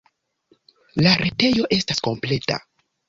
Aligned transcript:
La 1.07 1.13
retejo 1.21 1.67
estas 1.77 2.03
kompleta. 2.09 2.59